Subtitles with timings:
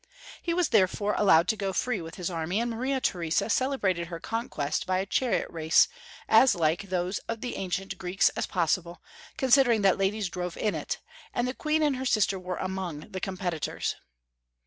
[0.41, 4.19] He was therefore allowed to go free with his army, a,nd Maria Theresa celebrated her
[4.19, 5.05] conquest Karl Vn.
[5.05, 5.87] 399 by a chariot race,
[6.27, 9.03] as like those of the ancient Greeks as possible,
[9.37, 10.97] considering that ladies drove in it,
[11.35, 13.95] and the Queen and her sister were among the competitors.